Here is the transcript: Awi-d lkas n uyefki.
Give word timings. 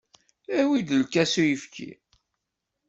Awi-d 0.59 0.89
lkas 1.01 1.33
n 1.37 1.39
uyefki. 1.43 1.91